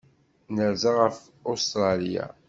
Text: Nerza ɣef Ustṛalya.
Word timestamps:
Nerza 0.55 0.91
ɣef 0.99 1.17
Ustṛalya. 1.51 2.25